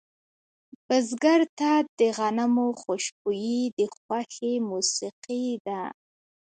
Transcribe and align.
بزګر 0.87 1.41
ته 1.57 1.71
د 1.99 1.99
غنمو 2.17 2.67
خوشبويي 2.81 3.61
د 3.77 3.79
خوښې 3.95 4.53
موسیقي 4.69 5.45
ده 5.65 5.81